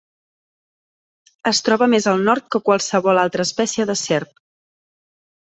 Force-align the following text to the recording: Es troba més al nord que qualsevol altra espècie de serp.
Es 1.51 1.59
troba 1.67 1.87
més 1.91 2.07
al 2.13 2.23
nord 2.31 2.47
que 2.55 2.63
qualsevol 2.71 3.21
altra 3.25 3.47
espècie 3.49 3.87
de 3.93 3.99
serp. 4.07 4.35